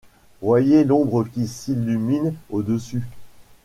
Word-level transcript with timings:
Voyez 0.41 0.83
l’ombre 0.83 1.23
qui 1.31 1.45
s’illumine 1.47 2.33
au-dessus! 2.49 3.03